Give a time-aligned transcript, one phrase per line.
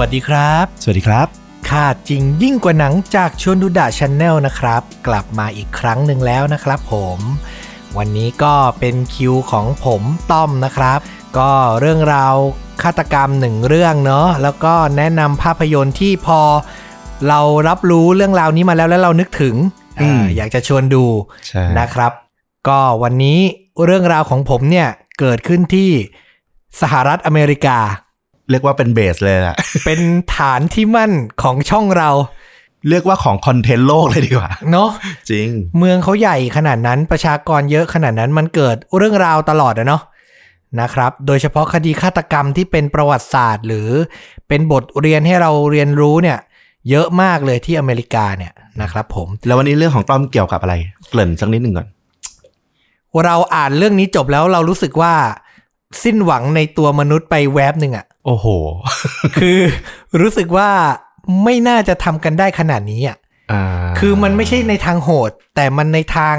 [0.00, 1.26] วัสดีครับ สวัสดีครับ
[1.68, 7.18] ค่าจริงยิ่งกว่าหนังจากชวนดูดะช n แนลนะครับ กลับมาอีกครั้งหนึ่งแล้วนะครับผม
[7.96, 10.98] วันนี้ก็เป็นคิวของผมต้อมนะครับ
[11.38, 11.50] ก็
[11.80, 12.34] เรื่องราว
[12.82, 16.40] ฆาตกรรมหนึ่งเรื่องเนาะแล้วก็แนะนำภาพยนตร์ที่พอ
[17.28, 19.54] เรารับรู้เรื่องราวนี้มาแล้วแล้วเรานึกถึง
[20.00, 21.04] อืมอาอยากจะชวนดู
[21.48, 22.12] ใช่นะครับ
[22.68, 23.38] ก็วันนี้
[23.84, 25.90] เรื่องราวของผมเนี่ยเกิดขึ้นที่
[26.80, 27.78] สหรัฐอเมริกา
[28.50, 30.00] เรียกว่าเป็นเบสเลยแหละเป็น
[30.36, 31.12] ฐานที่มั่น
[31.42, 32.10] ของช่องเรา
[32.88, 34.90] เรียกว่าของคอนเทนต์โลกเลยดีกว่า เนาะ
[35.30, 35.48] จริง
[35.78, 40.02] เมืองเขาใหญ่ขนาดนั้นประชากรเยอะขนาดนั้นมันเกิดเรื่องราวตลอดอะเนาะ
[40.80, 43.88] นะครับ โดยเฉพาะคดีฆาตกรรมที่เป็นประวัติศาสตร์ หรือ
[44.48, 46.38] เป็นบทเรียนให้เราเรียนรู้เนี่ย
[46.90, 48.52] เยอะมากเลยที่อเมริกาเนี่ย
[48.82, 50.74] นะครับ ผม แล้ววันนี้เรื่องของต้อมเกี่ยวกับอะไร
[51.08, 51.88] เกริ่นสักนิดหนึ่งก่อน
[53.24, 55.14] เราอ่านเรื่องนี้จบแล้วเรารู้สึกว่า
[56.02, 58.46] สิ้นหวังในตัวมนุษย์ไปแวบหนึ่งอะโอ้โห
[59.36, 59.58] คือ
[60.20, 60.70] รู้สึกว่า
[61.44, 63.16] ไม่น่าจะทำกันได้ขนาดนี้อะ
[63.52, 63.62] อ่า
[63.98, 66.36] คือมันไม่ใช่ในทางโหด แต่มันในทาง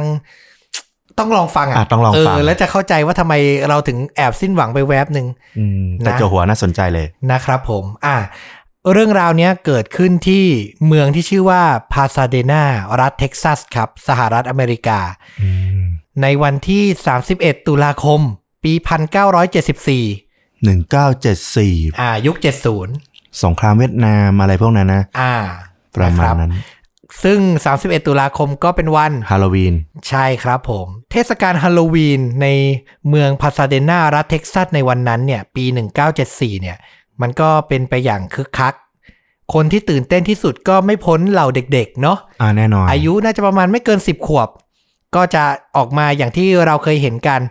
[1.20, 3.33] ต้องลองฟังอะอะต้องลองฟังเออแล้วจะเข้าใจว่าทำไม
[3.70, 5.27] เราถึงแอบสิ้นหวังไปแวบหนึ่ง
[5.59, 8.17] อืมแต่นะเจ้าหัวน่าสนใจเลยนะครับผม อะ
[8.94, 10.45] เรื่องราวเนี้ยเกิดขึ้นที่
[10.88, 11.61] เมืองที่ชื่อว่า
[11.94, 12.64] พาซาเดนา
[13.00, 15.00] รัฐเท็กซัสครับ สหรัฐอเมริกา
[15.42, 15.80] อืม
[16.22, 16.83] ในวันที่
[17.25, 18.22] 31 ตุลาคม
[18.64, 18.74] ปี
[19.48, 22.36] 1974หนึ่งเก้าเจ็ดสี่อ่า ยุค
[22.90, 25.34] 70 สงครามเวียดนามอะไรพวกนั้นนะ อ่า
[25.96, 26.54] ประมาณนคบนั้น
[27.24, 27.40] ซึ่ง
[27.76, 29.76] 31 ตุลาคมก็เป็นวันฮาโลวีน
[30.10, 32.48] ใช่ครับผม เทศกาลฮาโลวีนใน
[33.10, 35.66] เมืองพาซาเดนารัฐเท็กซัสในวันนั้นเนี่ย ปี
[36.14, 36.78] 1974 เนี่ย
[37.22, 38.73] มันก็เป็นไปอย่างคึกคัก
[39.54, 44.50] คนที่ตื่นเต้นที่สุดก็ไม่พ้นเหล่าเด็กๆ เนาะอ่าแน่นอน อายุน่าจะประมาณไม่เกิน 10 ขวบ
[45.16, 45.44] ก็จะ
[45.78, 47.42] ออกมาอย่างที่เราเคยเห็นกัน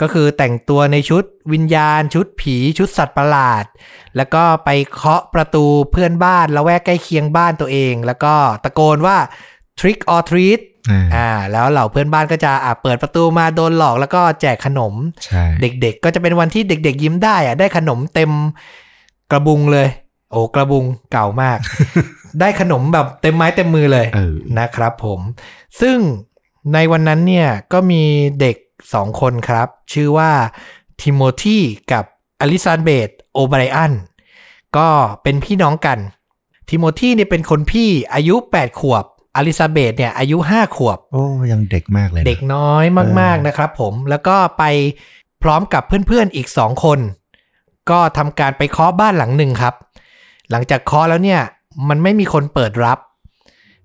[0.00, 3.64] ก็คือแต่งตัวในชุดวิญญาณ ชุดผีชุดสัตว์ประหลาด
[4.16, 9.16] แล้วก็ไปเคาะประตูเพื่อนบ้านละแวกใกล้เคียงบ้านตัวเอง แล้วก็ตะโกนว่า
[9.78, 18.30] trick or treat อ่าอ่าแล้วเหล่าเพื่อนบ้านก็จะอ่าเปิดประตูมาโดนหลอกแล้วก็แจกขนมใช่เด็กๆ ก็จะเป็นวันที่เด็กๆยิ้มได้อะได้ขนมเต็ม
[19.30, 19.88] กระบุงเลย
[20.30, 21.58] โอ้กระบุงเก่ามาก
[22.40, 25.20] ได้ขนมแบบเต็มไม้เต็มมือเลยเออนะครับผม
[25.80, 25.96] ซึ่ง
[26.74, 28.02] ในวันนั้นเนี่ยก็มี
[28.40, 28.56] เด็ก
[28.92, 30.30] สองคนครับ ชื่อว่า
[31.00, 31.58] ทิโมธี
[31.92, 32.04] กับ
[32.40, 33.92] อลิซานเบตโอไบรอัน
[34.76, 34.88] ก็
[35.22, 35.98] เป็นพี่น้องกัน
[36.70, 39.04] ทิโมธีเนี่ยเป็นคนพี่อายุ 8 ขวบ
[39.36, 42.84] อลิซาเบตเนี่ยอายุ 5 ขวบ โอ้ยังเด็กมากเลยนะเด็กน้อย
[43.20, 44.64] มากๆนะครับผมแล้วก็ไป
[45.42, 46.98] พร้อมกับเพื่อนๆอีกสองคน
[47.90, 49.74] ก็ทำการไปเคาะบ้านหลังหนึ่งครับ
[50.50, 51.40] หลังจากเคาะแล้วเนี่ย
[51.88, 52.98] มันไม่มีคนเปิดรับ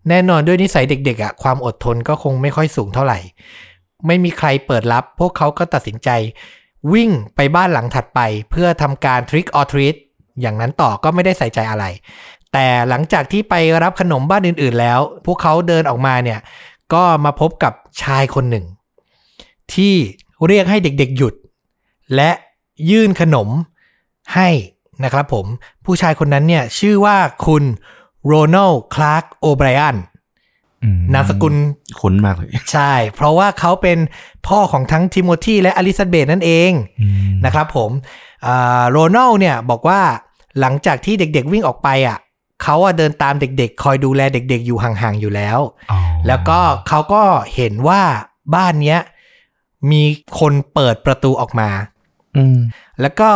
[0.10, 3.20] แน่นอนด้วยนิสัยเด็กๆอะความอดทนก็คงไม่ค่อยสูงเท่าไหร่
[4.08, 6.10] ไม่มีใครเปิดรับ พวกเขาก็ตัดสินใจ
[6.94, 8.20] วิ่งไปบ้านหลังถัดไป
[8.50, 9.96] เพื่อทำการ trick or treat
[10.42, 11.86] อย่างนั้นต่อก็ไม่ได้ใส่ใจอะไร
[12.54, 16.40] แต่หลังจากที่ไปรับขนมบ้านอื่น ๆ แล้ว พวกเขาเดินออกมาเนี่ย
[16.94, 17.74] ก็มาพบกับ
[18.04, 18.66] ชายคนหนึ่ง
[19.74, 19.94] ที่
[20.48, 21.34] เรียกให้เด็กๆหยุด
[22.16, 22.32] และ
[22.92, 23.50] ยื่นขนม
[24.36, 24.50] ให้
[25.04, 25.46] นะครับผม
[25.86, 27.64] ผู้ชายคนนั้นเนี่ยชื่อว่าคุณ
[28.26, 29.98] โรนัลคลาร์กโอไบรอัน
[31.14, 31.56] นามสกุล
[32.00, 33.98] คุ้นมากเลย ใช่ เพราะว่าเขาเป็น
[34.48, 36.72] พ่อของทั้งทิโมธีและอลิซาเบธนั่นเอง
[37.02, 37.92] อืมนะครับผม
[38.92, 40.02] โรนัลเนี่ยบอกว่า
[40.60, 42.18] หลังจากที่เด็กๆวิ่งออกไปอะ
[42.64, 45.60] เขาอะเดินตามเด็กๆ คอยดูแลเด็กๆ อยู่ห่างๆ อยู่แล้ว
[45.92, 47.24] อ๋อแล้วก็เขาก็
[47.56, 48.02] เห็นว่า
[48.56, 49.00] บ้านเนี้ย
[49.92, 50.04] มี
[50.40, 51.70] คนเปิดประตูออกมา
[52.38, 52.58] อืม
[53.02, 53.32] แล้วก็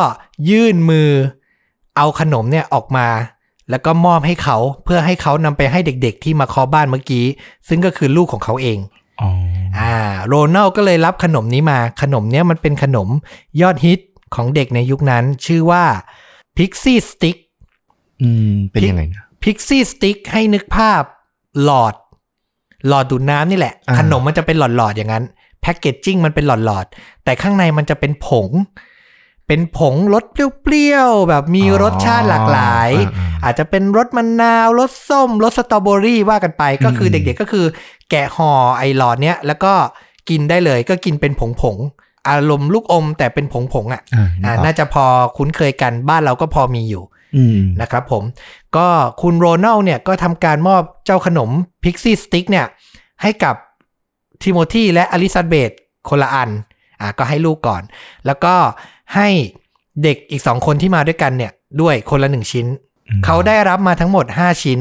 [0.49, 1.09] ยื่นมือ
[1.97, 3.07] เอาขนมเนี่ยออกมา
[3.69, 7.25] แล้วก็มอบให้เขาเพื่อให้เขานำไปให้เด็กๆ ที่มาเคาะบ้านเมื่อกี้
[7.67, 8.77] ซึ่งก็คือลูกของเขาเอง
[9.21, 9.29] อ๋อ
[9.79, 9.93] อ่า
[10.27, 13.09] โรนัลก็เลยรับขนมนี้มาขนมเนี้ยมันเป็นขนม
[13.61, 13.99] ยอดฮิต
[14.35, 15.83] ของเด็กในยุคนั้น ชื่อว่า
[16.57, 17.37] Pixie Stick
[18.21, 21.01] อืม เป็นยังไงนะ Pixie Stick ให้นึกภาพ
[21.63, 21.95] หลอด
[22.87, 25.23] หลอดดูดน้ำนี่แหละอ่าขนมมันจะเป็นหลอดๆอย่างนั้น
[25.61, 28.49] แพคเกจจิ้งมันเป็นหลอดๆ แต่ข้างในมันจะเป็นผง
[29.47, 37.65] เป็นผงรสเปรี้ยวๆ แบบมีรสชาติหลากหลายอ่าอาจจะเป็นรสมะนาวรสส้มรสสตรอเบอรี่ว่ากันไปก็คืออืมเด็กๆก็คือ
[38.09, 39.73] แกะห่อไอ้หลอดเนี้ยแล้วก็
[40.29, 41.31] กินได้เลยก็กินเป็น
[41.61, 45.05] ผงๆอารมณ์ลูกอมแต่เป็นผงๆอะอ่าอ่านึกออกน่าจะพอ
[45.37, 47.03] คุ้นเคยกันบ้านเราก็พอมีอยู่
[47.35, 48.23] อืมนะครับผม
[48.77, 48.87] ก็
[49.21, 51.49] คุณโรนัลเนี่ยก็ทำการมอบเจ้าขนม
[51.83, 52.65] Pixy Stix เนี่ย
[53.21, 53.55] ให้กับ
[54.43, 55.71] ทิโมธีและอลิซาเบธ
[56.09, 56.49] คนละอัน
[57.01, 57.81] อ่าก็ให้ลูกก่อน
[58.25, 58.55] แล้วก็
[59.15, 59.27] ให้
[60.03, 61.51] เด็กอีกสองคนที่มาด้วยกันเนี่ย
[61.81, 62.67] ด้วยคนละหนึ่งชิ้น
[63.09, 64.79] อืมเขาได้รับมาทั้งหมด 5 ชิ้น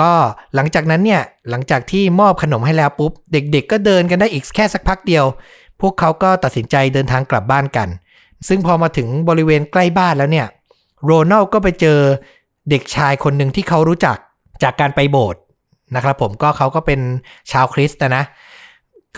[0.00, 0.12] ก็
[0.54, 5.24] หลังจากนั้นเนี่ย หลังจากที่มอบขนมให้แล้วปุ๊บ เด็กๆ ก็เดินกันได้อีกแค่สักพักเดียว
[5.80, 7.88] พวกเขาก็ตัดสินใจเดินทางกลับบ้านกัน
[8.48, 10.46] ซึ่งพอมาถึงบริเวณใกล้บ้านแล้วเนี่ย
[11.04, 11.98] โรนัลก็ไปเจอ
[12.70, 14.16] เด็กชายคนหนึ่งที่เขารู้จัก
[14.62, 15.40] จากการไปโบสถ์
[15.96, 17.00] นะครับผมก็เขาก็เป็น
[17.52, 18.24] ชาวคริสต์นะนะ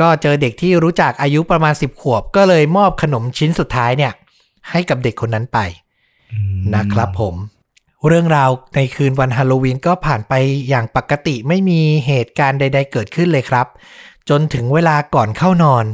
[0.00, 4.12] ก็เจอเด็กที่รู้จักอายุประมาณ 10 ขวบ ก็เลยมอบขนมชิ้นสุดท้ายเนี่ย
[4.70, 5.58] ให้กับเด็กคนนั้นไป
[6.32, 7.34] อืมนะครับผม
[8.06, 10.32] เรื่องราวในคืนวันฮาโลวีนก็ผ่านไป
[10.68, 13.66] อย่างปกติไม่มีเหตุการณ์ใด ๆ เกิดขึ้นเลยครับ
[14.28, 15.84] จนถึงเวลาก่อนเข้านอน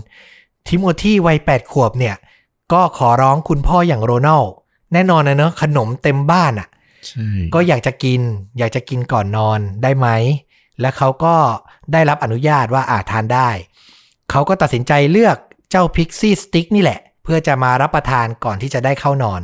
[0.66, 2.16] ทิโมธีวัย 8 ขวบเนี่ย
[2.72, 4.44] ก็ขอร้องคุณพ่ออย่างโรนัล
[4.92, 6.68] แน่นอนนะเนอะขนมเต็มบ้านอะ่ะ
[7.06, 8.20] ใช่ก็อยากจะกิน
[8.58, 10.08] อยากจะกินก่อนนอนได้ไหม
[10.80, 11.34] และเขาก็
[11.92, 13.50] ได้รับอนุญาตว่าอาจทานได้
[14.30, 15.36] เขาก็ตัดสินใจเลือก
[15.70, 19.40] เจ้าพิกซี่สติ๊กนี่แหละ เพื่อจะมารับประทานก่อนที่จะได้เข้านอน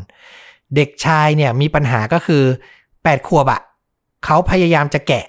[0.77, 2.45] เด็กชายเนี่ยมีปัญหาก็คือ
[2.87, 3.61] 8 ขวบอะ
[4.25, 5.27] เขาพยายามจะแกะ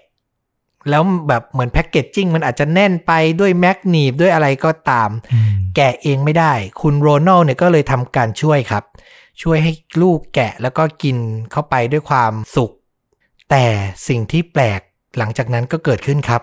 [0.90, 8.84] แล้วแบบเหมือนแพ็กเกจจิ้งมันอาจจะแน่นไปด้วยแมกนีบด้วยอะไรก็ตามอืมแกะเองไม่ได้ คุณโรนัลเนี่ยก็เลยทำการช่วยครับ
[9.42, 11.18] ช่วยให้ลูกแกะแล้วก็กิน
[11.52, 12.72] เข้าไปด้วยความสุข
[13.50, 13.66] แต่
[14.08, 14.82] สิ่งที่แปลก
[15.18, 16.42] หลังจากนั้นก็เกิดขึ้นครับ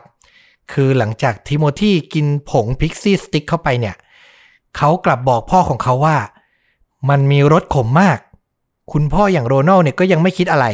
[0.72, 3.96] คือหลังจากทิโมธีกินผง Pixy Stix เข้าไปเนี่ย
[4.76, 6.16] เขากลับบอกพ่อของเขาว่า
[7.08, 8.18] มันมีรสขมมาก
[8.92, 10.66] คุณพ่ออย่างโรนัลเนี่ยก็ยังไม่คิดอะไร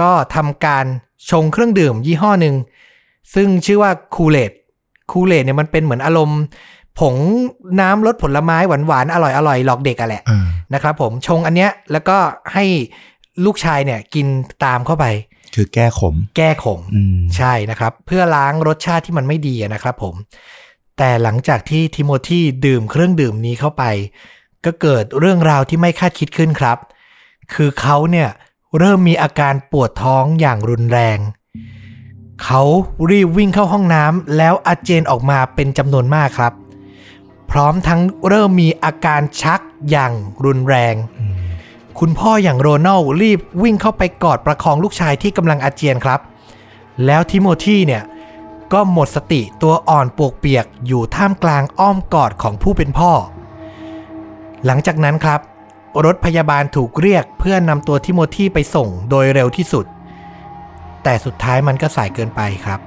[0.00, 0.84] ก็ทำการ
[1.30, 2.54] ชงเครื่องดื่มยี่ห้อหนึ่ง
[3.34, 4.52] ซึ่งชื่อว่า Kool-Aid
[5.10, 6.40] Kool-Aid เนี่ยมันเป็นเหมือนอารมณ์
[7.00, 7.16] ผง
[7.80, 12.16] น้ำรสผลไม้หวานๆอร่อยๆหลอกเด็กอะแหละอ่านะครับผมชงอันเนี้ยแล้วก็
[12.54, 12.64] ให้
[13.44, 14.26] ลูกชายเนี่ยกิน
[14.64, 15.04] ตามเข้าไป
[15.54, 20.14] คือแก้ขม แก้ขมอืมใช่นะครับ เพื่อล้างรสชาติที่มันไม่ดีอะนะครับผม
[20.98, 23.84] แต่หลังจากที่ทิโมธีดื่มเครื่องดื่มนี้เข้าไป
[24.64, 26.78] ก็เกิดเรื่องราวที่ไม่คาดคิดขึ้นครับ
[27.54, 28.28] คือเขาเนี่ย
[28.78, 31.18] เริ่มมีอาการปวดท้องอย่างรุนแรง
[32.44, 32.62] เขา
[33.10, 36.52] รีบวิ่งเข้าห้องน้ำแล้วอาเจียนออกมาเป็นจำนวนมากครับ
[37.50, 39.60] พร้อมทั้งเริ่มมีอาการชัก
[39.90, 40.12] อย่าง
[40.44, 41.49] รุนแรงอืม
[41.98, 46.20] คุณพ่ออย่างโรนัลรีบวิ่งเข้าไปกอดประคองลูกชายที่กำลังอาเจียนครับ
[47.06, 48.02] แล้วทิโมธีเนี่ย
[48.72, 53.12] ก็หมดสติตัวอ่อนปวกเปียกอยู่ท่ามกลางอ้อมกอดของผู้เป็นพ่อ
[54.66, 55.40] หลังจากนั้นครับ
[56.04, 59.86] รถพยาบาลถูกเรียกเพื่อนำตัวทิโมธีไปส่งโดยเร็วที่สุด
[61.02, 62.80] แต่สุดท้ายมันก็สายเกินไปครับ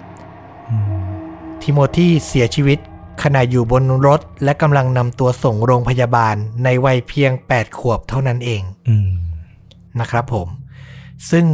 [1.62, 2.80] ทิโมธีเสียชีวิต
[3.22, 9.10] ขณะอยู่บนรถและกำลังนำตัวส่งโรงพยาบาลในวัยเพียง 8 ขวบเท่านั้นเองอืม
[10.00, 10.48] นะครับผม
[11.32, 11.46] ซึ่ง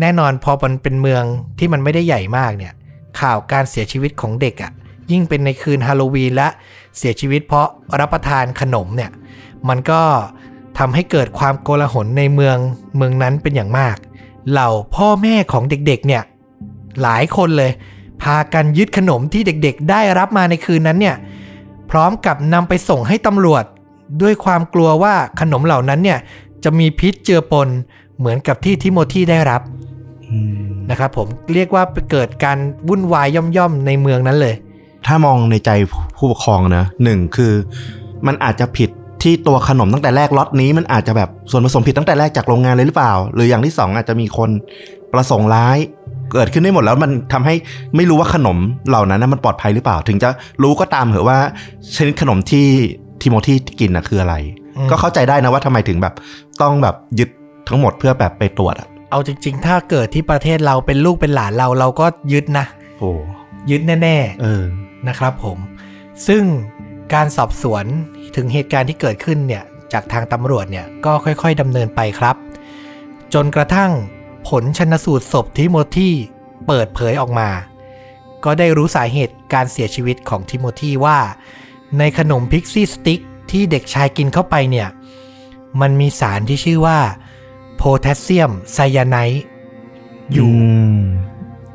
[0.00, 1.24] แน่นอนพอมันเป็นเมือง
[1.58, 2.72] ที่มันไม่ได้ใหญ่มากเนี่ย
[3.20, 4.72] ข่าวการเสียชีวิตของเด็กอะ่ะ
[5.10, 6.48] ยิ่งเป็นในคืนฮาโลวีนและ
[6.98, 7.68] เสียชีวิตเพราะ
[8.00, 9.10] รับประทานขนมเนี่ย
[9.68, 10.02] มันก็
[10.78, 12.56] ทำให้เกิดความโกลาหลในเมือง
[12.96, 13.96] เมืองนั้นเป็นอย่างมาก
[14.50, 16.22] เหล่าพ่อแม่ของเด็กๆ เนี่ย
[17.02, 17.72] หลายคนเลย
[18.22, 21.16] พากันยึดขนมที่เด็กๆ ได้รับมาในคืนนั้นเนี่ย
[21.90, 23.64] พร้อมกับนำไปส่งให้ตำรวจ
[24.22, 26.18] ด้วยความกลัวว่าขนมเหล่านั้นเนี่ย
[26.64, 27.68] จะมีพิษเจือปน
[28.18, 29.62] เหมือนกับที่ทิโมธีได้รับ
[30.30, 32.58] อืมนะครับผมเรียกว่าเกิดการ
[32.88, 33.26] วุ่นวาย
[33.56, 34.54] ย่อมๆในเมืองนั้นเลย
[35.06, 35.70] ถ้ามองในใจ
[36.16, 37.52] ผู้ปกครองนะหนึ่งคือ
[38.26, 38.90] มันอาจจะผิด
[39.22, 44.50] ที่ตัวขนมตั้งแต่แรกล็อตนี้มันอาจจะแบบส่วนผสมผิดตั้งแต่แรกจากโรงงานเลยหรือเปล่า หรืออย่างที่สองอาจจะมีคน
[45.12, 45.78] ประสงค์ร้าย
[46.32, 47.54] เกิดขึ้นได้หมดแล้วมันทำให้
[47.96, 50.28] ไม่รู้ว่าขนมเหล่านั้นนะมันปลอดภัยหรือเปล่า ถึงจะ
[50.62, 51.38] รู้ก็ตามเหอะว่า
[51.96, 52.66] ชนิดขนมที่
[53.22, 54.34] ทิโมธีกินนะคืออะไร
[54.76, 56.14] อืมก็เข้าใจได้นะว่าทำไมถึงแบบ
[56.62, 57.28] ต้องแบบยึด
[57.68, 62.66] ทั้งหมดเพื่อแบบไปตรวจอะเอาจริง ๆ ถ้าเกิดที่ประเทศเราเป็นลูกเป็นหลานเราเราก็ยึดนะ
[62.98, 63.10] โอ้
[63.70, 65.58] ยึดแน่เออๆนะครับผม
[66.26, 66.42] ซึ่ง
[67.14, 67.84] การสอบสวน
[68.36, 72.36] ถึงเหตุการณ์ที่เกิดขึ้นเนี่ยจากทางตำรวจเนี่ยก็ค่อย ๆดำเนินไปครับ
[73.34, 73.90] จนกระทั่ง
[74.48, 76.10] ผลชันสูตรศพทิโมธี
[76.66, 77.50] เปิดเผยออกมา
[78.44, 81.18] ก็ได้รู้สาเหตุการเสียชีวิตของทิโมธีว่า
[81.98, 83.20] ในขนม Pixy Stix
[83.50, 84.88] ที่เด็กชายกินเข้าไปเนี่ย
[85.80, 86.98] มันมีสารที่ชื่อว่า
[87.76, 89.42] โพแทสเซียมไซยาไนด์
[90.32, 90.52] อยู่
[90.96, 91.00] ม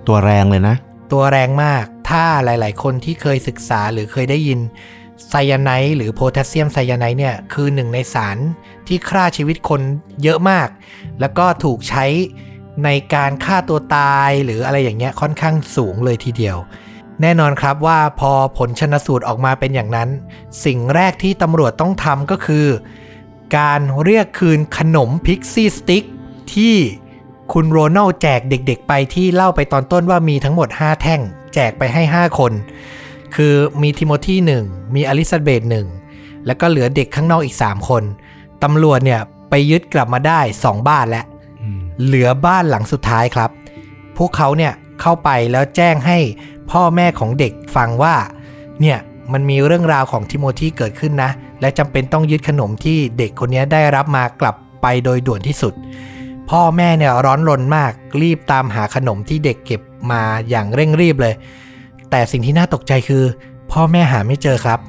[0.07, 0.75] ตัวแรงเลยนะ
[1.11, 4.59] ตัวแรงมากถ้าหลาย ๆ คนที่เคยศึกษาหรือเคยได้ยิน
[5.29, 8.37] ไซยาไนด์หรือโพแทสเซียมไซยาไนด์เนี่ยคือหนึ่งในสาร
[8.87, 9.81] ที่ฆ่าชีวิตคน
[10.23, 10.67] เยอะมาก
[11.19, 12.05] แล้วก็ถูกใช้
[12.83, 16.57] ในการฆ่าตัวตายหรืออะไรอย่างเงี้ยค่อนข้างสูงเลยทีเดียว
[17.21, 20.09] แน่นอนครับว่าพอผลชนสูตรออกมาเป็นอย่างนั้น
[20.65, 22.67] สิ่งแรกที่ตำรวจต้องทำก็คือ
[23.57, 26.03] การเรียกคืนขนมพิกซี่สติ๊ก
[26.53, 26.75] ที่
[27.53, 31.21] คุณโรนัลแจกเด็กๆไปที่เล่าไปตอนต้นว่ามีทั้งหมด 5 แท่ง
[31.53, 32.51] แจกไปให้ 5 คน
[33.35, 34.63] คือมีทิโมธีหนึ่ง
[34.95, 35.87] มีอลิซาเบธหนึ่ง
[36.45, 38.03] แล้วก็เหลือเด็กข้างนอกอีก 3 คน
[38.63, 41.25] ตำรวจเนี่ยไปยึดกลับมาได้ 2 บ้านแล้ว
[42.03, 43.49] เหลือบ้านหลังสุดท้ายครับ
[44.17, 46.17] พวกเขาเนี่ยเข้าไปแล้วแจ้งให้
[46.71, 48.15] พ่อแม่ของเด็กฟังว่า
[48.81, 48.97] เนี่ย
[49.33, 55.73] มันมีเรื่องราวของทิโมธีเกิดขึ้นนะ และจำเป็นต้องยึดขนมที่เด็กคนนี้ได้รับมากลับไปโดยด่วนที่สุด
[56.49, 57.91] พพ่อแม่เนี่ยร้อนรนมาก
[58.21, 61.33] รีบตามหาขนมที่เด็กเก็บมาอย่างเร่งรีบเลย
[62.09, 63.23] แต่สิ่งที่น่าตกใจคือ
[63.71, 64.79] พ่อแม่หาไม่เจอครับ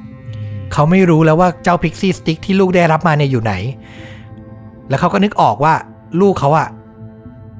[0.73, 3.53] เขาไม่รู้แล้วว่าเจ้าพิกซี่สติ๊กที่ลูกได้รับมาเนี่ยอยู่ไหน
[4.89, 5.73] แล้วเขาก็นึกออกว่า
[6.21, 6.67] ลูกเขาอะ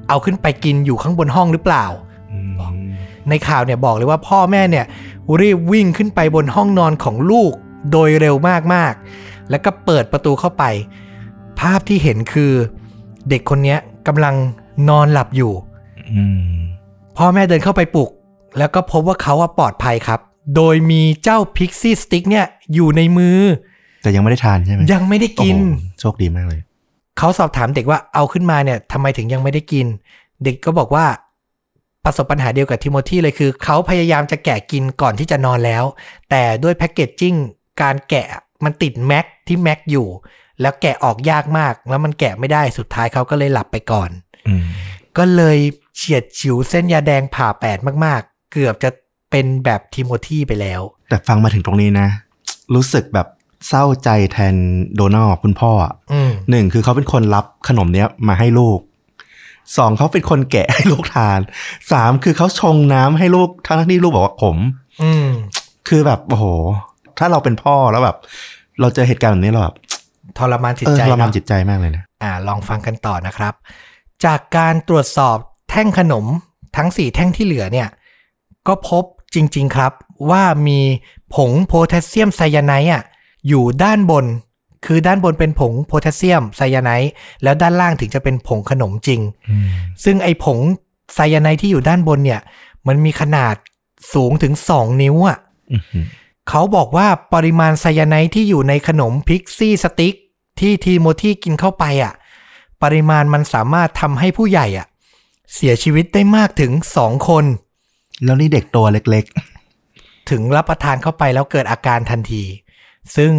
[0.08, 1.84] เอาขึ้นไปกินอยู่ข้างบนห้องหรือเปล่า
[2.32, 2.52] อืม
[3.28, 4.86] ในข่าวเนี่ยบอกเลยว่าพ่อแม่เนี่ย
[5.40, 7.52] รีบวิ่งขึ้นไปบนห้องนอนของลูก
[7.92, 8.34] โดยเร็ว
[8.74, 10.64] มากๆ แล้วก็เปิดประตูเข้าไป
[11.60, 12.52] ภาพที่เห็นคือ
[13.28, 14.34] เด็กคนเนี้ยกำลัง
[14.88, 15.52] นอนหลับอยู่
[16.12, 16.52] อืม
[17.16, 18.10] พ่อแม่เดินเข้าไปปลุก
[18.58, 20.20] แล้วก็พบว่าเขาอะปลอดภัยครับ
[20.56, 23.38] โดยมีเจ้าพิกซี่สติ๊กเนี่ยอยู่ในมือ
[24.02, 26.60] แต่ยังไม่ได้ทานใช่ไหมยังไม่ได้กินโอ้โหโชคดีมากเลย
[27.18, 29.86] เขาสอบถามเด็กว่าเอาขึ้นมาเนี่ยทำไมถึงยังไม่ได้กิน
[30.44, 31.06] เด็กก็บอกว่า
[32.04, 35.84] ประสบปัญหาเดียวกับทิโมธีเลยคือ เขาพยายามจะแกะกินก่อนที่จะนอนแล้ว
[36.30, 37.34] แต่ด้วยแพคเกจจิ้ง
[37.82, 38.26] การแกะ
[38.64, 40.08] มันติดแม็กที่แม็กอยู่
[40.60, 44.10] แล้วแกะออกยากมาก แล้วมันแกะไม่ได้สุดท้ายเขาก็เลยหลับไปก่อน
[44.48, 44.64] อืม
[45.18, 45.58] ก็เลย
[45.96, 48.90] เฉียดฉิวเส้นยาแดงผ่าแปดมากๆ เกือบจะ
[49.30, 52.08] เป็นแบบทิโมธีไปแล้ว แต่ฟังมาถึงตรงนี้นะ
[52.74, 53.26] รู้สึกแบบ
[53.68, 54.54] เศร้าใจแทน
[54.96, 58.78] โดนัลด์คุณพ่ออะอืมหนึ่งคือเขาเป็นคนรับขนมเนี้ยมาให้ลูก
[59.76, 61.38] สองเขาเป็นคนแกะให้ลูกทาน
[61.92, 64.56] สามคือเขาชงน้ำให้ลูกทั้งที่ลูกบอกว่าขม
[65.02, 65.28] อืม
[65.88, 66.44] คือแบบโอ้โห
[67.18, 68.16] ถ้าเราเป็นพ่อแล้วแบบ
[68.80, 69.76] เราเจอเหตุการณ์แบบนี้เราแบบ
[70.38, 73.54] ทรมานจิตเออใจทรมานเนอะจิตใจมากเลยนะอ่า ลองฟังกันต่อนะครับ
[74.24, 75.36] จากการตรวจสอบ
[75.70, 76.24] แท่งขนม
[76.76, 77.88] ทั้ง4แท่งที่เหลือเนี่ย
[78.68, 79.04] ก็พบ
[79.34, 79.92] จริง ๆ ครับ
[80.30, 80.80] ว่ามี
[81.34, 83.02] ผงโพแทสเซียมไซยาไนด์อะ
[83.48, 84.26] อยู่ด้านบน
[84.86, 87.10] คือด้านบนเป็นผงโพแทสเซียมไซยาไนด์
[87.42, 89.20] แล้วด้านล่างถึงจะเป็นผงขนมจริง
[90.04, 90.58] ซึ่งไอ้ผง
[91.14, 92.40] ไซยาไนด์ที่อยู่ด้านบนเนี่ย
[92.86, 93.54] มันมีขนาด
[94.14, 95.38] สูงถึง2นิ้วอะ
[95.72, 96.04] อื้อหือ
[96.48, 100.14] เขาบอกว่าปริมาณไซยาไนด์ที่อยู่ในขนม Pixy Stix
[100.60, 102.12] ที่ทีโมธีกินเข้าไปอะ
[102.82, 104.86] ปริมาณมันสามารถทำให้ผู้ใหญ่อะ
[105.54, 107.44] เสียชีวิตได้มากถึง2คน
[108.24, 109.24] แล้วนี่เด็กตัวเล็ก
[110.30, 112.42] ซึ่งรับประทานเข้าไปแล้วเกิดอาการทันที
[113.16, 113.32] ซึ่ง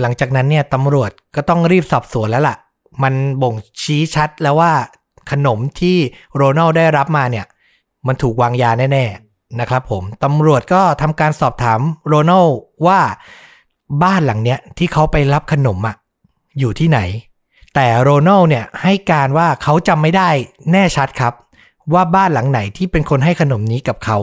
[0.00, 2.56] หลังจากนั้นเนี่ยตำรวจก็ต้องรีบสอบสวนแล้วล่ะ
[3.02, 4.72] มันบ่งชี้ชัดแล้วว่า
[5.30, 5.96] ขนมที่
[6.34, 7.46] โรนัลได้รับมาเนี่ย
[8.06, 12.46] มันถูกวางยาแน่ๆนะครับผมตำรวจก็ทำการสอบถามโรนัล
[12.86, 13.00] ว่า
[14.02, 15.96] บ้านหลังเนี้ยที่เขาไปรับขนมอะ
[16.58, 17.00] อยู่ที่ไหน
[17.74, 20.28] แต่โรนัลเนี่ยให้การว่าเขาจำไม่ได้
[20.72, 21.34] แน่ชัดครับ
[21.92, 24.18] ว่าบ้านหลังไหนที่เป็นคนให้ขนมนี้กับเขา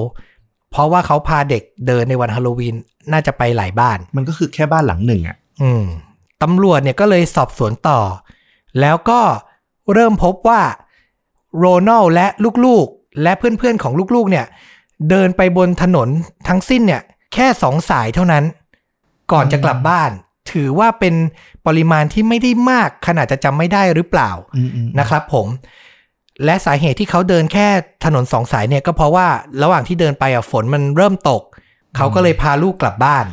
[0.71, 2.75] เพราะว่าเขาพาเด็กเดินในวันฮาโลวีน
[3.11, 5.83] น่าจะไปหลายบ้านๆมันก็คือแค่บ้านหลังหนึ่งอะ อืม
[6.43, 7.99] ตำรวจเนี่ยก็เลยสอบสวนต่อ
[8.81, 9.21] แล้วก็
[9.93, 10.61] เริ่มพบว่า
[11.57, 12.27] โรนัลและ
[12.65, 14.45] ลูกๆ และเพื่อนๆของลูกๆ เนี่ย
[15.09, 16.07] เดินไปบนถนน
[16.47, 17.01] ทั้งสิ้นเนี่ย
[17.33, 18.43] แค่สองสายเท่านั้น
[19.31, 20.11] ก่อนจะกลับบ้าน
[20.51, 21.15] ถือว่าเป็น
[21.67, 25.47] ปริมาณที่ไม่ได้มากขนาดจะจำไม่ได้หรือเปล่าอืมอืมนะครับผม
[26.45, 27.67] และสาเหตุที่เขาเดินแค่
[28.05, 29.27] ถนนสองสายเนี่ยก็เพราะว่า
[29.63, 31.41] ระหว่างที่เดินไปอะฝนมันเริ่มตก
[31.97, 33.25] เขาก็เลยพาลูกกลับบ้าน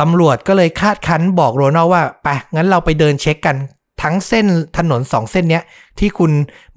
[0.00, 3.56] ตำรวจก็เลยคาดคั้นบอกโรนัลว่าไปงั้นเราไปเดินเช็คกัน
[4.02, 4.46] ทั้งเส้น
[4.78, 5.64] ถนนสองเส้นเนี้ย
[5.98, 6.32] ที่คุณ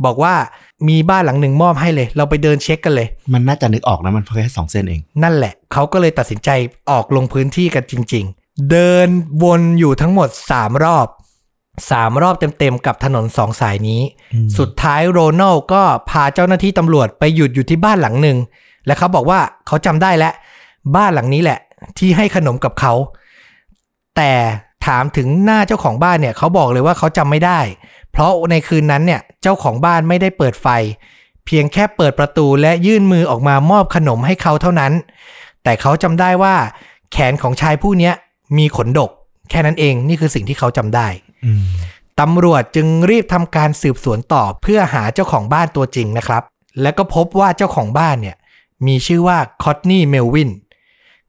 [0.06, 0.36] บอกว่า
[0.88, 6.50] มีบ้านหลังหนึ่งมอบให้เลย เราไปเดินเช็คกันเลย มันน่าจะนึกออกนะมันแค่สองเส้นเอง นั่นแหละ เขาก็เลยตัดสินใจ
[6.92, 9.08] ออกลงพื้นที่กันจริง ๆ เดิน
[9.44, 11.08] วนอยู่ทั้งหมด3รอบ
[11.66, 14.02] 3รอบเต็มๆกับถนนสองสายนี้
[14.34, 18.38] อืมสุดท้ายโรนัลก็พาเจ้าหน้าที่ตำรวจไปหยุดอยู่ที่บ้านหลังหนึ่ง
[18.86, 20.34] และเขาบอกว่าเขาจำได้แล้ว
[20.96, 21.60] บ้านหลังนี้แหละ
[21.98, 22.94] ที่ให้ขนมกับเขา
[24.16, 24.32] แต่
[24.86, 27.60] ถามถึงหน้าเจ้าของบ้านเนี่ยเขาบอกเลยว่าเขาจำไม่ได้
[28.12, 30.68] เพราะในคืนนั้นเนี่ยเจ้าของบ้านไม่ได้เปิดไฟ
[31.46, 34.94] เพียงแค่เปิดประตูและยื่นมือออกมามอบขนมให้เขาเท่านั้น
[35.64, 36.56] แต่เขาจำได้ว่า
[37.12, 38.14] แขนของชายผู้เนี้ย
[38.58, 39.12] มีขนดก
[39.50, 41.08] แค่นั้นเองนี่คือสิ่งที่เขาจำได้
[42.20, 46.44] ตำรวจจึงรีบทำการสืบสวนต่อเพื่อหาเจ้าของบ้านตัวจริงนะครับ
[46.82, 48.36] แล้วก็พบว่าเจ้าของบ้านเนี่ย
[48.88, 50.50] มีชื่อว่าคอตนี่เมลวิน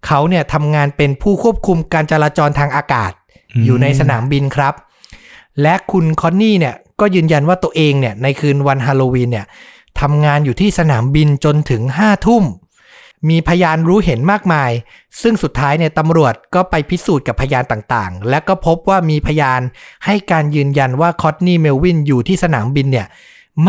[0.07, 3.13] เขาเนี่ยทำงานเป็นผู้ควบคุมการจราจรทางอากาศ
[3.55, 4.75] อืมอยู่ในสนามบินครับ
[5.63, 9.47] และคุณคอนนี่เนี่ยก็ยืนยันว่าตัวเองเนี่ยในคืนวันฮาโลวีนเนี่ย
[10.01, 12.45] ทำงานอยู่ที่สนามบินจนถึงห้าทุ่ม
[13.29, 14.71] มีพยานรู้เห็นมากมาย
[15.23, 19.61] ซึ่งสุดท้ายเนี่ยตำรวจก็ไปพิสูจน์กับพยานต่างๆ และก็พบว่ามีพยาน
[20.05, 23.07] ให้การยืนยันว่าคอตนี่เมลวินอยู่ที่สนามบินเนี่ย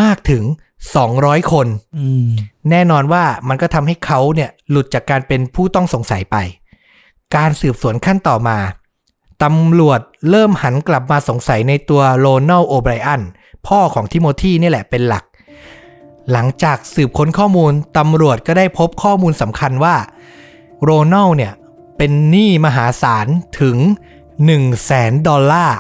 [0.02, 0.44] มากถึง
[0.84, 1.68] 200 คน
[1.98, 2.28] อืม
[2.70, 6.36] แน่นอนว่ามันก็ทำให้เขาเนี่ยหลุดจากการเป็นผู้ต้องสงสัยไป
[7.36, 8.58] การสืบสวนขั้นต่อมา
[9.44, 13.22] ตำรวจเริ่มหันกลับมาสงสัยในตัวโรนัลโอไบรอัน
[13.68, 15.24] พ่อของทิโมธีนี่แหละเป็นหลัก
[16.32, 19.96] หลังจากสืบค้นข้อมูลตำรวจก็ได้พบข้อมูลสำคัญว่า
[20.84, 21.54] โรนัลเนี่ย
[21.98, 23.28] เป็นหนี้มหาศาล
[23.62, 23.78] ถึง
[24.18, 25.80] 1 0 0 0 0แสนดอลลาร์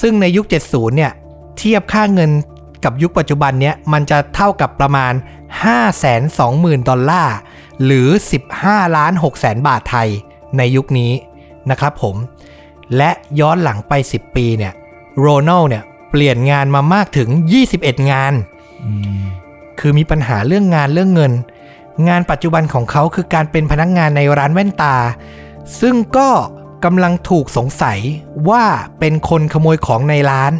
[0.00, 1.12] ซึ่งในยุค 70 เนี่ย
[1.58, 2.30] เทียบค่าเงิน
[2.84, 5.12] กับยุคปัจจุบันเนี้ยมันจะเท่ากับประมาณ
[6.00, 7.36] 520,000 ดอลลาร์
[7.84, 8.08] หรือ
[8.52, 10.08] 15 ล้าน6แสนบาทไทย
[10.56, 11.12] ในยุคนี้
[11.70, 12.16] นะครับผม
[12.96, 14.72] และย้อนหลังไป 10 ปีเนี่ย
[15.20, 17.28] โรนัลเนี่ยเปลี่ยนงานมามากถึง
[17.70, 18.32] 21 งาน
[19.80, 21.32] คือมีปัญหาเรื่องงานเรื่องเงิน
[22.08, 24.96] งานปัจจุบันของเขาคือการเป็นพนักงงานในร้านแว่นตา
[25.80, 26.30] ซึ่งก็
[26.84, 27.98] กำลังถูกสงสัย
[28.50, 28.64] ว่า
[28.98, 30.52] เป็นคนขโมยของในร้าน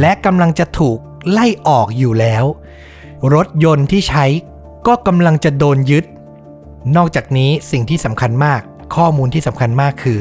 [0.00, 0.98] และกำลังจะถูก
[1.30, 2.44] ไล่ออกอยู่แล้ว
[3.34, 4.24] รถยนต์ที่ใช้
[4.86, 6.04] ก็กำลังจะโดนยึด
[6.96, 8.60] นอกจากนี้สิ่งที่สำคัญมาก
[8.94, 10.20] ข้อมูลที่สำคัญมากคือ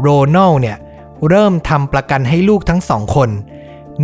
[0.00, 0.76] โรนัลเนี่ย
[1.28, 3.30] เริ่มทำประกันให้ลูกทั้งสองคน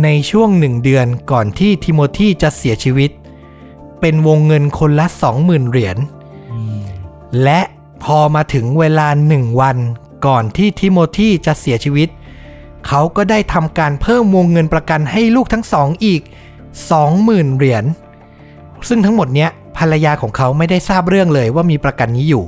[0.03, 3.11] ในช่วงหนึ่งเดือนก่อนที่ทิโมธีจะเสียชีวิต
[3.99, 5.07] เป็นวงเงินคนละ
[5.37, 5.97] 20,000 เหรียญ
[7.43, 7.61] และ
[8.03, 9.77] พอมาถึงเวลาหนึ่งวัน
[10.25, 12.09] ก่อนที่ทิโมธีจะเสียชีวิต
[12.87, 16.21] เขาก็ได้ทำการเพิ่มวงเงินประกันให้ลูกทั้งสองอีก
[16.89, 17.85] 20,000 เหรียญ
[18.87, 22.43] ซึ่งทั้งหมดเนี้ยภรรยาของเขาไม่ได้ทราบเรื่องเลยว่ามีประกันนี้อยู่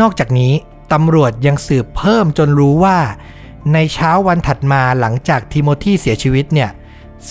[0.00, 0.52] นอกจากนี้
[0.92, 2.98] ตำรวจยังสืบเพิ่มจนรู้ว่า
[3.72, 6.70] ในเช้าวันถัดมาหลังจากทิโมธีเสียชีวิตเนี่ย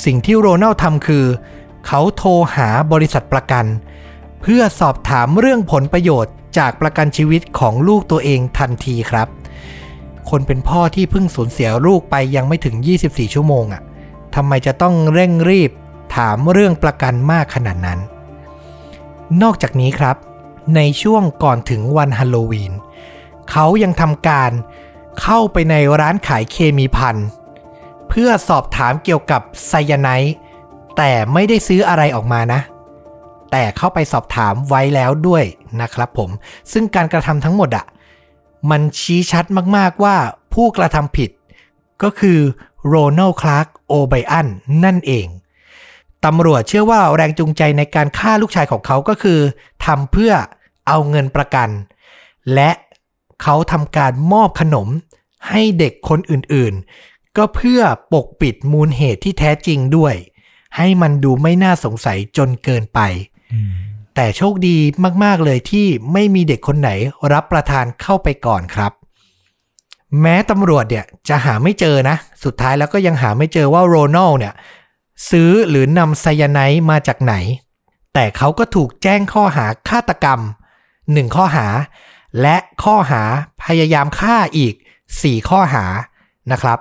[0.03, 1.25] สิ่งที่โรนัลทำคือ
[1.87, 3.65] เขาโทรหาบริษัทประกัน
[4.41, 9.27] เพื่อสอบถามเรื่องผลประโยชน์จากประกันชีวิตของลูกตัวเองทันทีครับ
[10.29, 12.75] คนเป็นพ่อที่เพิ่งสูญเสียลูกไปยังไม่ถึง
[13.05, 13.81] 24 ชั่วโมงอะ่ะ
[14.35, 15.71] ทำไมจะต้องเร่งรีบ
[16.15, 17.99] ถามเรื่องประกันมากขนาดนั้น
[19.41, 20.15] นอกจากนี้ครับ
[20.75, 22.73] ในช่วงก่อนถึงวันฮาโลวีน
[23.51, 24.51] เขายังทำการ
[25.21, 27.15] เข้าไปในร้านขายเคมีพัน
[28.09, 30.35] เพื่อสอบถามเกี่ยวกับไซยาไนด์
[30.97, 32.61] แต่ไม่ได้ซื้ออะไรออกมานะ
[33.51, 35.43] แต่เข้าไปสอบถามไว้แล้วด้วย
[35.81, 36.29] นะครับผม
[36.71, 37.85] ซึ่งการกระทำทั้งหมดอะ
[38.69, 39.45] มันชี้ชัด
[39.77, 40.17] มากๆว่า
[40.53, 41.29] ผู้กระทำผิด
[42.03, 42.39] ก็คือ
[42.87, 44.47] โรนัลคลาร์กโอไบอัน
[44.83, 45.27] นั่นเอง
[46.25, 49.39] ตำรวจเชื่อว่าแรงจูงใจในการฆ่าลูกชายของเขาก็คือ
[49.85, 50.33] ทำเพื่อ
[50.87, 51.69] เอาเงินประกัน
[52.53, 52.71] และ
[53.41, 54.87] เขาทำการมอบขนม
[55.49, 57.81] ให้เด็กคนอื่นๆ ก็เพื่อ
[58.13, 60.15] ปกปิดมูลเหตุที่แท้จริงด้วย
[60.77, 62.99] ให้มันดูไม่น่าสงสัยจนเกินไป
[64.15, 64.77] แต่โชคดี
[65.23, 66.89] มากๆเลยที่ไม่มีเด็กคนไหน
[67.33, 68.91] รับประทานเข้าไปก่อนครับ
[70.21, 74.53] แม้ตำรวจเนี่ยจะหาไม่เจอนะ สุดท้ายแล้วก็ยังหาไม่เจอว่าโรนัลเนี่ย
[75.29, 77.33] ซื้อหรือนำไซยาไนด์มาจากไหน
[78.13, 80.39] แต่เขาก็ถูกแจ้งข้อหาฆาตกรรม
[80.87, 81.67] 1 ข้อหา
[82.41, 83.23] และข้อหา
[83.65, 84.73] พยายามฆ่าอีก
[85.11, 85.85] 4 ข้อหา
[86.51, 86.79] นะครับ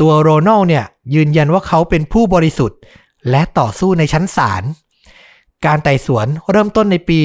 [0.00, 2.78] ตัวโรนัลเนี่ยยืนยันว่าเขาเป็นผู้บริสุทธิ์
[3.30, 4.62] และต่อสู้ในชั้นศาล
[5.66, 7.20] การไต่สวนเริ่มต้นในปี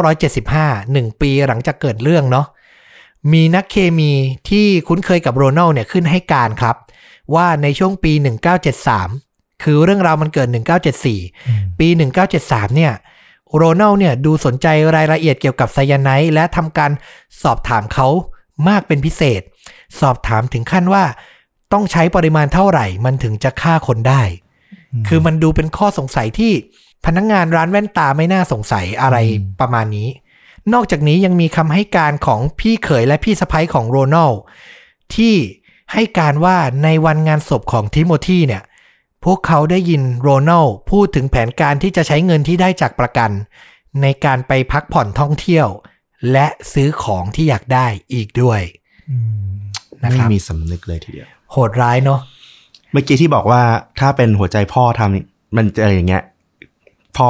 [0.00, 2.46] 1975 1 ปีหลังจากเกิดเรื่องเนาะ
[3.32, 4.10] มีนักเคมี
[4.48, 6.76] ที่คุ้นเคยกับโรนัลเนี่ยขึ้นให้การครับ
[7.34, 8.12] ว่าในช่วงปี
[8.88, 10.48] 1973 คือเรื่องราวมันเกิด
[11.14, 11.88] 1974 ปี
[12.32, 12.92] 1973 เนี่ย
[13.56, 16.90] โรนัลเนี่ยดูสนใจรายละเอียดเกี่ยวกับไซยาไนด์และทำการ
[17.42, 18.08] สอบถามเขา
[18.68, 19.42] มากเป็นพิเศษ
[20.00, 21.04] สอบถามถึงขั้นว่า
[21.72, 24.22] ต้องใช้ปริมาณเท่าไหร่ มันถึงจะฆ่าคนได้
[25.08, 26.52] คือมันดูเป็นข้อสงสัยที่
[27.06, 29.16] พนักงงานร้านแว่นตาไม่น่าสงสัยอะไร
[29.60, 30.08] ประมาณนี้
[30.72, 34.32] นอกจากนี้ยังมีคำให้การของพี่เขยและพี่สะพ้ยของโรนัล
[35.14, 35.34] ที่
[35.92, 38.62] ให้การว่าในวันงานศพของทิโมธีเนี่ย
[39.24, 43.30] พวกเขาได้ยินโรนัลพูดถึงแผนการที่จะใช้เงินที่ได้จากประกัน
[44.02, 45.66] ในการไปพักผ่อนท่องเที่ยว
[46.32, 48.60] และซื้อของที่อยากได้อีกด้วย
[50.04, 52.20] นะคไม่รับมีสำนึกเลยทีเดียว โหดร้ายเนาะ
[52.92, 53.62] เมื่อกี้ที่บอกว่า
[54.00, 55.24] ถ้าเป็นหัวใจพ่อทำนี่
[55.56, 56.22] มันจะอย่างเงี้ย
[57.16, 57.28] พอ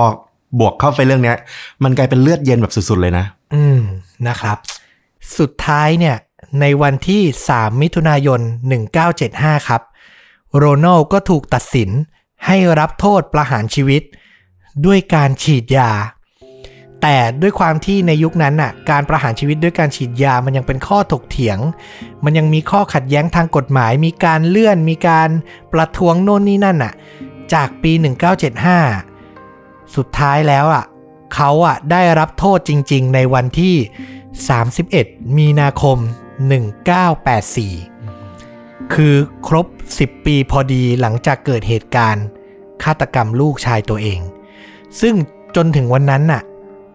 [0.61, 1.37] บวกเข้าไปเรื่องเนี้ย
[1.85, 3.81] มันกลายเป็นเลือดเย็นแบบสุดๆเลยนะ อืม
[4.29, 4.57] นะครับ
[5.39, 6.17] สุดท้ายเนี่ย
[6.61, 8.41] ในวันที่ 3 มิถุนายน
[9.05, 9.83] 1975 ครับ
[10.57, 11.91] โรนัลก็ถูกตัดสิน
[12.47, 14.03] ให้รับโทษประหารชีวิต
[14.87, 15.91] ด้วยการฉีดยา
[17.03, 21.59] แต่ด้วยความที่ในยุคนั้นน่ะการประหารชีวิตด้วยการฉีดยามันยังเป็นข้อถกเถียง
[22.25, 25.29] มันยังมีข้อขัดแย้งทางกฎหมาย มีการเลื่อนมีการ
[25.73, 26.93] ประท้วงโน่นนี่นั่นน่ะ
[27.55, 27.93] จากปี
[28.57, 29.10] 1975
[29.97, 30.85] สุดท้ายแล้วอะ
[31.35, 33.75] เขาอะได้รับโทษจริง ๆ ในวันที่
[34.57, 35.99] 31 มีนาคม
[37.21, 39.15] 1984 คือ
[39.47, 39.67] ครบ
[39.99, 42.25] 10 ปีพอดีหลังจากเกิดเหตุการณ์
[42.83, 44.21] ฆาตกรรมลูกชายตัวเอง
[45.01, 45.15] ซึ่ง
[45.57, 46.43] จนถึงวันนั้นน่ะ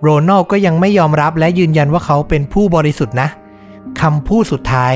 [0.02, 3.30] โรนัลก็ยังไม่ยอมรับและยืนยันว่าเขาเป็นผู้บริสุทธิ์นะ
[4.02, 4.94] คำพูดสุดท้าย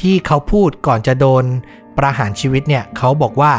[0.00, 1.44] ที่เขาพูดก่อนจะโดน
[1.98, 3.54] ประหารชีวิตเนี่ย เขาบอกว่า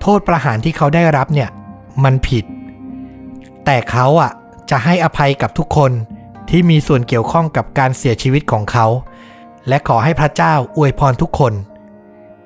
[0.00, 1.48] โทษประหารที่เขาได้รับเนี่ย
[2.04, 2.44] มันผิด
[3.64, 4.32] แต่เขาอะ
[4.70, 5.92] จะให้อภัยกับทุกคน
[6.50, 8.86] ที่มีส่วนเกี่ยวข้องกับการเสียชีวิตของเขา
[9.68, 11.52] และขอให้พระเจ้าอวยพรทุกคน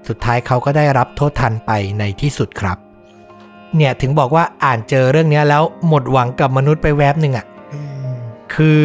[0.09, 2.79] สุดท้ายเขาก็ได้รับโทษทันไปในที่สุดครับ
[3.77, 7.47] เนี่ยถึงบอกว่าอ่านเจอเรื่องนี้แล้วหมดหวังกับมนุษย์ไปแวบหนึ่งอะ่ะ
[8.55, 8.85] คือ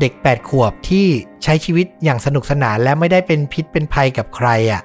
[0.00, 1.06] เด็ก 8 ขวบที่
[1.42, 4.82] ใช้ชีวิตอย่างสนุกสนานและไม่ได้เป็นพิษเป็นภัยกับใครอะ่ะ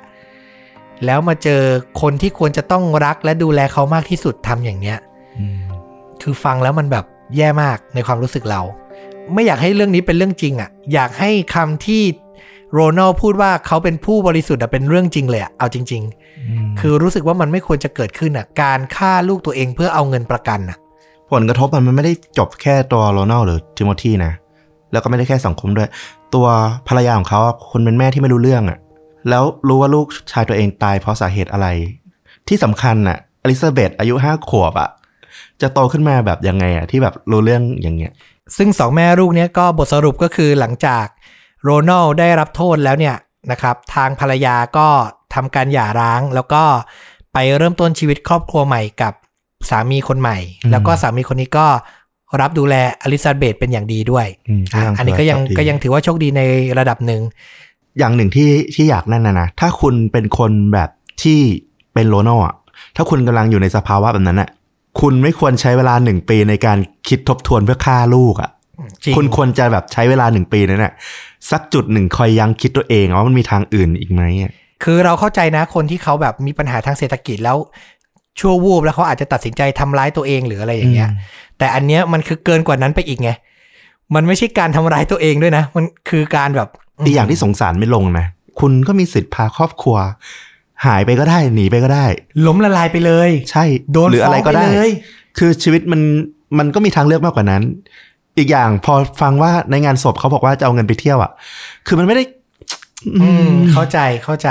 [1.06, 1.62] แล้วมาเจอ
[2.02, 4.98] คนที่ควรจะต้องรักและดูแลเขามากที่สุดทำอย่างเนี้ย
[6.22, 7.06] คือฟังแล้วมันแบบ
[7.38, 8.62] แย่มากในความรู้สึกเรา
[9.34, 12.04] ไม่อยากให้เรื่องนี้เป็นเรื่องจริงอะ่ะ อยากให้คำที่
[12.74, 16.02] โรนัลพูดว่าเขาเป็นผู้บริสุทธิ์อะเป็นเรื่องจริงเลยอะเอาจริง
[16.42, 20.78] ๆ คือรู้สึกว่ามันไม่ควรจะเกิดขึ้นอะการฆ่าลูกตัวเองเพื่อเอาเงินประกันอะ
[21.32, 24.34] ผลกระทบมันไม่ได้จบแค่ตัวโรนัลหรือทิโมธีนะ
[24.92, 25.90] แล้วก็ไม่ได้แค่สังคมด้วย
[26.36, 26.48] ตัว
[26.88, 28.78] ภรรยาของเขาอะคนเป็นแม่ที่ไม่รู้เรื่องอะ
[29.30, 31.68] แล้วรู้ว่าลูกชายตัวเองตายเพราะสาเหตุอะไร
[32.48, 34.90] ที่สำคัญอะอลิซาเบธอายุห้าขวบอะ
[35.62, 38.12] จะโตขึ้นมาแบบยังไงอะที่แบบรู้เรื่องอย่างเงี้ย
[38.58, 41.06] ซึ่งสองแม่ลูกเนี้ยก็บทสรุปก็คือหลังจาก
[41.64, 43.16] โรนัลได้รับโทษแล้วเนี่ย
[43.52, 44.88] นะครับ ทางภรรยาก็
[45.34, 46.64] ทำการหย่าร้าง แล้วก็
[47.34, 49.14] ไปเริ่มต้นชีวิตครอบครัวใหม่กับ
[49.70, 51.68] สามีคนใหม่อืมแล้วก็สามีคนนี้ก็
[52.42, 56.42] รับดูแลอลิซาเบธเป็นอย่างดีด้วยอืมอะอันนี้ก็ยังถืว่าก็ยังถือว่าโชคดีใน
[56.80, 57.22] ระดับหนึ่ง
[57.98, 60.90] อย่างหนึ่งที่ที่อยากนั่นนะนะ ถ้าคุณเป็นคนแบบ
[61.24, 61.40] ที่
[61.94, 62.56] เป็นโรนัลอะ
[62.96, 64.50] ถ้าคุณกำลังอยู่ในสภาวะแบบนั้นอะ
[65.00, 68.52] คุณไม่ควรใช้เวลาหนึ่งปีในการคิดทบทวนเพื่อฆ่าลูกอะ
[69.04, 70.94] จริงคุณควรจะแบบใช้เวลาหนึ่งปีนั้นน่ะ
[71.52, 74.52] สักจุดหนึ่งคอยยังคิดตัวเองว่ามันมีทางอื่นอีกไหมอะ
[74.84, 77.58] คือเราเข้าใจนะคนที่เขาแบบมีปัญหาทางเศรษฐกิจแล้ว
[78.40, 81.10] ชั่ววูบแล้วเขาอาจจะตัดสินใจทำร้ายตัวเองหรืออะไรอย่างเงี้ย
[81.58, 83.30] แต่อันเนี้ยมันคือเกินกว่านั้นไปอีกไง
[84.16, 86.70] มันไม่ใช่การทำร้ายตัวเองด้วยนะ มันคือการแบบ
[87.06, 88.26] อีกอย่างที่สงสารไม่ลงนะ
[88.60, 89.98] คุณก็มีสิทธิ์พาครอบครัว
[90.86, 92.06] หายไปก็ได้หนีไปก็ได้
[92.46, 94.90] ล้มละลายไปเลย ใช่โดนหรืออะไรก็ได้ฟ้งปเลย
[95.38, 96.02] คือชีวิตมัน
[96.58, 97.64] มันก็มีทางเลือกมากกว่านั้น
[98.38, 101.32] อีกอย่างพอฟังว่าในงานศพเขาบอกว่าจะเอาเงินไปเที่ยวอะ
[101.88, 102.24] คือมันไม่ได้
[103.22, 104.50] อืมเข้าใจเข้าใจ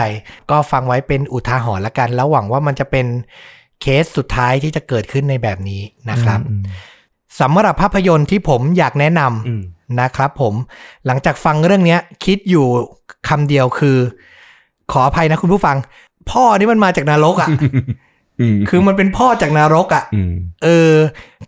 [0.50, 3.06] ก็ฟังไว้เป็นอุทาหรณ์ละกัน แล้วหวังว่ามันจะเป็น
[3.80, 6.62] เคสสุดท้ายที่จะเกิดขึ้นในแบบนี้นะครับอืม
[7.40, 9.62] สำหรับภาพยนตร์ที่ผมอยากแนะนำอืม
[10.00, 10.54] นะครับผม
[11.06, 12.66] หลังจากฟังเรื่องเนี้ยคิดอยู่
[13.28, 13.96] คำเดียวคือ
[14.92, 15.76] ขออภัยนะคุณผู้ฟัง
[16.32, 17.48] พ่อนี่มันมาจากนรกอะ่ะ
[18.40, 20.32] อืมคือมันเป็นพ่อจากนรกอะ่ะอืม
[20.64, 20.92] เออ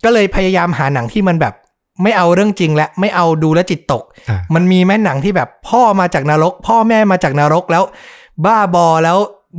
[0.04, 1.54] ก็เลยพยายามหาหนังที่มันแบบ
[2.02, 7.84] ไม่เอาเรื่องจริงและไม่เอาดูแลวจิตตกอะมันมีแม่หนังที่แบบพ่อมาจากนรก พ่อแม่มาจากนรกแล้ว
[8.44, 9.18] บ้าบอแล้ว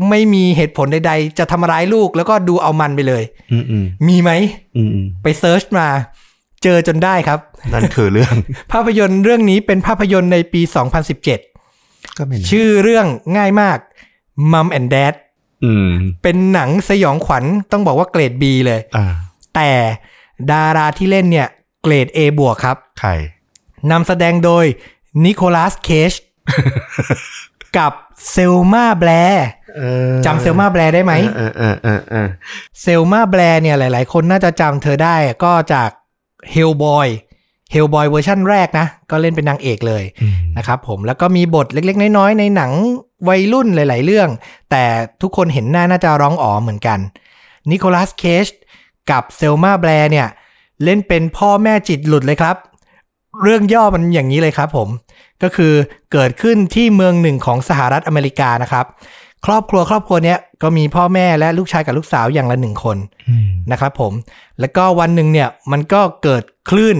[0.10, 4.32] ไม่มีเหตุผลใด ๆ จะทำร้ายลูกแล้วก็ดูเอามันไปเลยอืมอืมมีไหม
[4.76, 5.88] อืมอืมไปเซิร์ชมา
[6.64, 7.40] เจอจนได้ครับ
[7.74, 8.34] นั่นคือเรื่อง
[8.72, 10.62] ภาพยนตร์เรื่องนี้เป็นภาพยนตร์ในปี
[11.40, 13.06] 2017ก็ไม่นะชื่อเรื่อง
[13.38, 13.78] ง่ายมาก
[14.52, 15.14] Mom and Dad
[15.66, 15.90] อืม
[16.24, 19.06] เป็นหนังสยองขวัญต้องบอกว่าเกรด B เลยอ่า
[19.56, 19.72] แต่
[20.52, 21.48] ดาราที่เล่นเนี่ย
[21.84, 23.12] เกรด A บวกครับ ใคร
[23.92, 24.66] นำแสดงโดย
[25.26, 26.14] นิโคลัสเคช
[27.78, 27.94] กับ
[28.32, 29.46] เซลมาแบลร์
[29.78, 32.30] เออจำเซลมาแบลร์ได้ไหมเออเออเออเออ
[32.82, 35.90] เซลมาแบลร์เนี่ยหลาย ๆ คนน่าจะจำเธอได้ก็จาก
[36.54, 37.08] Hellboy
[37.74, 42.72] Hellboy เวอร์ชั่นแรกนะ ก็เล่นเป็นนางเอกเลยอืมนะครับผมแล้วก็มีบทเล็ก ๆ น้อย ๆ ในหนัง
[43.28, 44.30] วัยรุ่นหลาย ๆ เรื่อง
[44.72, 44.84] แต่
[45.22, 47.00] ทุกคนเห็นหน้าน่าจะร้องอ๋อเหมือนกัน
[47.70, 48.48] นิโคลัสเคช
[49.12, 50.28] กับเซลมาแบร์เนี่ย
[50.84, 52.56] เล่นเป็นพ่อแม่จิตหลุดเลยครับ
[53.44, 54.88] เรื่องย่อมันอย่างนี้เลยครับผม
[55.44, 55.74] ก็คือ
[56.12, 58.86] เกิดขึ้นที่เมืองหนึ่งของสหรัฐอเมริกานะครับ
[59.46, 62.98] ครอบครัวครอบครัวเนี้ยก็มีพ่อแม่และลูกชายกับลูกสาวอย่างละหนึ่งคน
[63.30, 64.14] อืมนะครับผม
[64.60, 66.98] แล้วก็วันหนึ่งเนี่ยมันก็เกิดคลื่น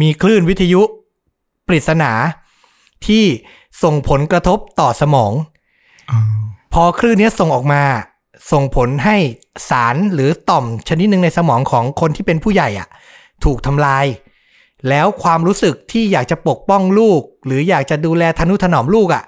[0.00, 0.82] มีคลื่นวิทยุ
[1.68, 2.12] ปริศนา
[3.06, 3.24] ที่
[3.82, 5.53] ส่งผลกระทบต่อสมองอ๋อ
[6.72, 7.82] พอคลื่นเนี้ยส่งออกมา
[8.52, 9.16] ส่งผลให้
[9.70, 12.88] สารหรือต่อมชนิดหนึ่งในสมองของคนที่เป็นผู้ใหญ่อะ
[13.44, 14.06] ถูกทำลาย
[14.88, 19.24] แล้วความรู้สึกที่อยากจะปกป้องลูก หรืออยากจะดูแลทนุถนอมลูกอะ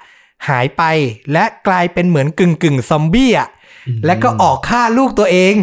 [0.48, 0.82] หายไป
[1.32, 3.48] และกลายเป็นเหมือนกึ่งกึ่งๆซอมบี้อะ
[4.06, 5.54] และก็ออกฆ่าลูกตัวเอง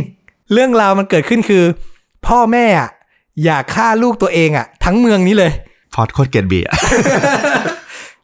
[0.53, 1.63] เรื่องราวมันเกิดขึ้นคือ
[2.27, 2.89] พ่อแม่อะ
[3.45, 5.51] อยากฆ่าลูกตัวเองอะทั้งเมืองนี้เลย
[5.93, 6.69] พอดโคตรเกลียดเบียร์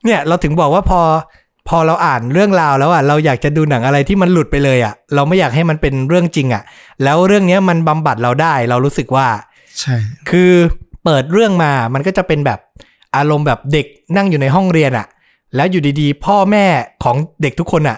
[0.06, 1.02] เนี่ยเราถึงบอกว่าพอ
[1.70, 6.64] พอเราอ่านเรื่องราวแล้วอะเราอยากจะดูหนังอะไรที่มันหลุดไปเลยอะ เราไม่อยากให้มันเป็นเรื่องจริงอะ
[7.04, 9.28] แล้วเรื่องเนี้ยมันบำบัดเราได้ เรารู้สึกว่า
[9.80, 9.96] ใช่
[10.30, 10.52] คือ
[11.04, 12.60] เปิดเรื่องมามันก็จะเป็นแบบ
[13.16, 15.08] อารมณ์แบบเด็กนั่งอยู่ในห้องเรียนอะ
[15.56, 16.66] แล้วอยู่ดีๆ พ่อแม่
[17.04, 17.98] ของเด็กทุกคนอะ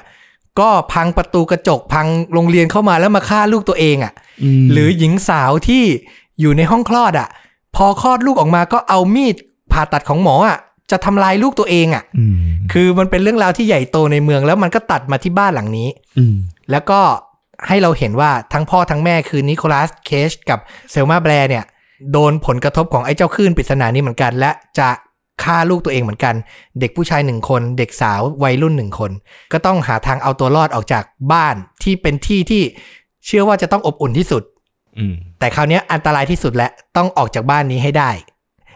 [0.60, 4.14] ก็พังประตูกระจกพังโรงเรียนเข้ามาแล้วมาฆ่าลูกตัวเองอะ
[4.64, 5.84] มหรือหญิงสาวที่
[6.40, 7.30] อยู่ในห้องคลอดอะ
[7.76, 9.36] พอคลอดลูกออกมาก็เอามีด
[9.72, 10.58] ผ่าตัดของหมออะ
[10.92, 12.36] จะทำลายลูกตัวเองอะอืม
[12.72, 16.36] คือมันเป็นเรื่องราวที่ใหญ่โตในเมือง แล้วมันก็ตัดมาที่บ้านหลังนี้อืม
[16.72, 17.00] แล้วก็
[17.68, 20.60] ให้เราเห็นว่าทั้งพ่อทั้งแม่คือนิโคลัสเคชกับ
[20.92, 21.66] เซลมาแบร์เนี่ย
[22.12, 24.90] โดนผลกระทบของไอ้เจ้าคลื่นปริศนานี้เหมือนกัน และจะ
[25.44, 26.36] ฆ่าลูกตัวเองเหมือนกัน
[26.80, 29.12] เด็กผู้ชายหนึ่งคน เด็กสาววัยรุ่นหนึ่งคน
[29.52, 32.64] ก็ต้องหาทางเอาตัวรอดออกจากบ้านที่เป็นที่ที่
[33.26, 34.44] เชื่อว่าจะต้องอบอุ่นที่สุด
[34.98, 38.12] อืมแต่คราวเนี้ยอันตรายที่สุดและต้องออกจากบ้านนี้ให้ได้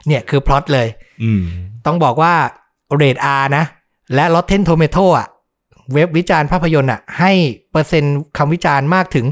[0.07, 0.87] เนี่ยคือพล็อตเลย
[1.23, 1.43] อืม
[1.85, 2.33] ต้องบอกว่า
[2.95, 3.65] เรด R นะ
[4.15, 5.27] และ Rotten Tomato อะ
[5.93, 7.31] เว็บวิจารณ์ภาพยนตร์อะ ให้
[7.71, 9.25] เปอร์เซ็นต์คำวิจารณ์มากถึง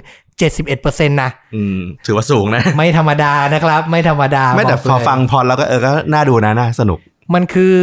[0.52, 7.00] 71%นะอืมถือว่าสูงนะ ไม่ธรรมดานะครับ ไม่ธรรมดาไม่แต่บกพอเลยฟังพอแล้วก็เออก็น่าดูนะน่าสนุก
[7.34, 7.76] มันคือ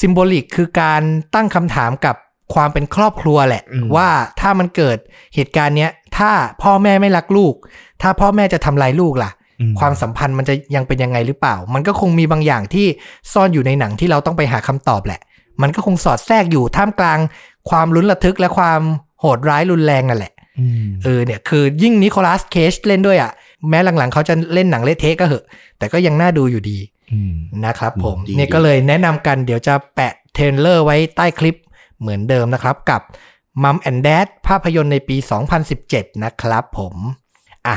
[0.00, 1.02] ซิมโบลิกคือการ
[1.34, 2.16] ตั้งคำถามกับ
[2.54, 4.08] ความเป็นครอบครัวแหละอืมว่า
[4.40, 4.98] ถ้ามันเกิด
[5.34, 6.30] เหตุการณ์เนี้ย ถ้า
[6.62, 7.54] พ่อแม่ไม่รักลูก
[8.02, 9.37] ถ้าพ่อแม่จะทำลายลูกล่ะอืม
[9.80, 12.86] ความสัมพันธ์มันจะยังเป็นยังไงหรือเปล่า มันก็คงมีบางอย่างที่
[13.32, 15.20] ซ่อนอยู่ในหนังที่เราต้องไปหาคำตอบแหละ
[15.62, 17.18] มันก็คงสอดแทรกอยู่ท่ามกลาง
[17.70, 18.80] ความลุ้นระทึกและความ
[19.20, 23.32] โหดร้ายรุนแรงนั่นแหละอืมเออเนี่ยคือยิ่งนิโคลัสเคจเล่นด้วยอะ่ะ
[23.68, 25.44] แม้หลังๆ เขาจะเล่นหนังเละเทะก็เหอะ
[25.78, 26.78] แต่ก็ยังน่าดูอยู่ดี
[27.12, 27.34] อืม
[27.66, 31.56] นะครับผมดีเนี่ยดีก็เลยแนะนำกันเดี๋ยวจะแปะเทรลเลอร์ไว้ใต้คลิป
[32.00, 33.00] เหมือนเดิมนะครับกับ
[33.62, 35.16] Mum and Dad ภาพยนตร์ในปี
[35.70, 36.94] 2017 นะครับผม
[37.66, 37.76] อะ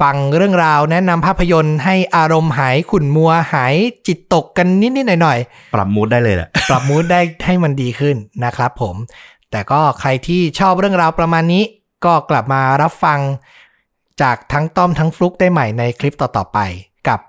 [0.00, 3.74] ฟังเรื่องราวแนะนำภาพยนตร์ให้อารมณ์หายขุ่นมัวหาย
[4.06, 8.96] จิตตกกันนิดๆหน่อยๆ ปรับมูดได้เลยแหละ ปรับมูดได้ให้มันดีขึ้นนะครับผม
[9.50, 11.64] แต่ก็ใครที่ชอบเรื่องราวประมาณนี้
[12.04, 13.20] ก็กลับมารับฟัง
[14.22, 16.58] จากทั้งต้อมทั้งฟลุกได้ใหม่ในคลิปต่อๆไป
[17.08, 17.20] กับ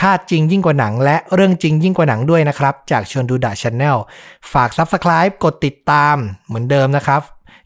[0.00, 3.96] ค่าจริงยิ่งกว่าหนัง และเรื่องจริงยิ่งกว่าหนังด้วยนะครับ จากชวนดูดะช n แนล
[4.52, 7.20] ฝาก Subscribe กดติดตามเหมือนเดิมนะครับ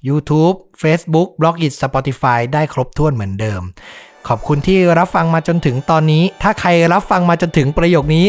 [0.08, 3.62] YouTube Facebook b l o g i t Spotify ได้ครบถ้วนเหมือนเดิม
[4.28, 8.26] ขอบคุณที่รับฟังมาจนถึงตอนนี้ ถ้าใครรับฟังมาจนถึงประโยคนี้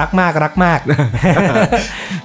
[0.00, 0.78] รักมากรักมาก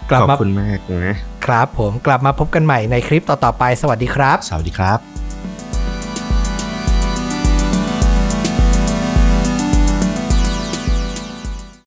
[0.10, 5.15] กลับขอบมาคุณมากนะครับผมกลับมาพบกันใหม่ในคลิปต่อๆไป สวัสดีครับ สวัสดีครับ